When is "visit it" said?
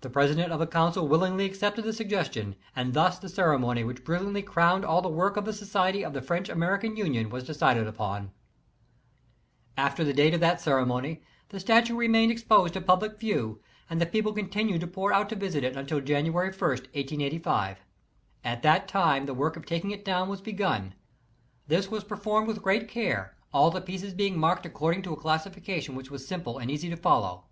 15.36-15.76